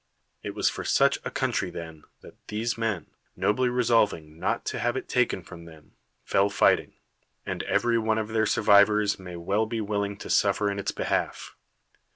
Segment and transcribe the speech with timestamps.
[0.41, 3.05] It was for such a country then that tlu'se men,
[3.35, 5.91] nobly resolving not to have it taken from them,
[6.23, 6.93] fell fighting;
[7.45, 10.17] and every one of their 21 THE WORLD'S FAMOUS ORATIONS survivors may well be willing
[10.17, 11.55] to suffer in its behalf.